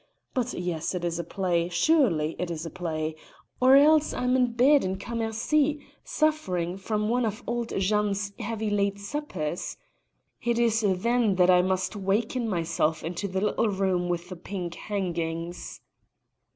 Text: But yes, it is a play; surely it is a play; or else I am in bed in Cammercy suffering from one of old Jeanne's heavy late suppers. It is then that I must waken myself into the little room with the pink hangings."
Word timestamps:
But 0.33 0.55
yes, 0.55 0.95
it 0.95 1.05
is 1.05 1.19
a 1.19 1.23
play; 1.23 1.69
surely 1.69 2.35
it 2.39 2.49
is 2.49 2.65
a 2.65 2.71
play; 2.71 3.13
or 3.61 3.75
else 3.75 4.15
I 4.15 4.23
am 4.23 4.35
in 4.35 4.53
bed 4.53 4.83
in 4.83 4.95
Cammercy 4.97 5.79
suffering 6.03 6.75
from 6.77 7.07
one 7.07 7.23
of 7.23 7.43
old 7.45 7.69
Jeanne's 7.77 8.33
heavy 8.39 8.71
late 8.71 8.97
suppers. 8.97 9.77
It 10.41 10.57
is 10.57 10.81
then 11.03 11.35
that 11.35 11.51
I 11.51 11.61
must 11.61 11.95
waken 11.95 12.49
myself 12.49 13.03
into 13.03 13.27
the 13.27 13.41
little 13.41 13.69
room 13.69 14.09
with 14.09 14.29
the 14.29 14.35
pink 14.35 14.73
hangings." 14.73 15.81